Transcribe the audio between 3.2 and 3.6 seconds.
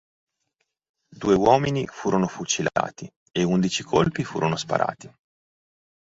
e